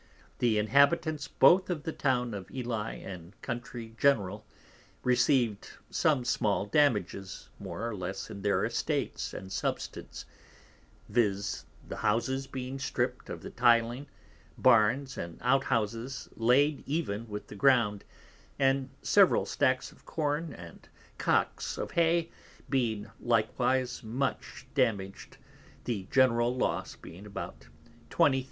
The 0.39 0.57
Inhabitants 0.57 1.27
both 1.27 1.69
of 1.69 1.83
the 1.83 1.91
Town 1.93 2.33
of 2.33 2.49
Ely 2.49 2.93
and 2.93 3.39
Country 3.43 3.93
general, 3.99 4.43
receiv'd 5.03 5.73
some 5.91 6.25
small 6.25 6.65
damages 6.65 7.49
more 7.59 7.87
or 7.87 7.95
less 7.95 8.27
in 8.31 8.41
their 8.41 8.65
Estates 8.65 9.31
and 9.31 9.51
Substance, 9.51 10.25
viz. 11.07 11.65
The 11.87 11.97
Houses 11.97 12.47
being 12.47 12.79
stript 12.79 13.29
of 13.29 13.43
the 13.43 13.51
Tiling, 13.51 14.07
Barns 14.57 15.19
and 15.19 15.37
Out 15.43 15.65
houses 15.65 16.27
laid 16.35 16.81
even 16.87 17.27
with 17.29 17.45
the 17.45 17.55
Ground, 17.55 18.03
and 18.57 18.89
several 19.03 19.45
Stacks 19.45 19.91
of 19.91 20.03
Corn 20.03 20.51
and 20.51 20.89
Cocks 21.19 21.77
of 21.77 21.91
Hay 21.91 22.31
being 22.71 23.07
likewise 23.19 24.01
much 24.01 24.65
damaged, 24.73 25.37
the 25.83 26.07
general 26.09 26.55
loss 26.55 26.95
being 26.95 27.27
about 27.27 27.67
20000 28.09 28.29
_l. 28.29 28.39